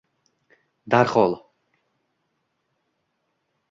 [0.89, 1.33] Darhol